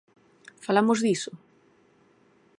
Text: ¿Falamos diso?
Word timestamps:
¿Falamos 0.65 0.99
diso? 1.07 1.31